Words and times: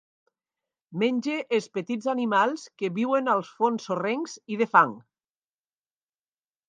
Menja 1.01 1.35
els 1.57 1.67
petits 1.77 2.09
animals 2.13 2.63
que 2.83 2.91
viuen 2.95 3.29
als 3.37 3.53
fons 3.59 3.87
sorrencs 3.91 4.35
i 4.57 4.59
de 4.63 4.69
fang. 4.73 4.99